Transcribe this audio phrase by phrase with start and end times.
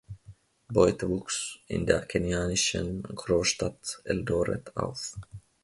[0.67, 5.13] Boit wuchs in der kenianischen Großstadt Eldoret auf.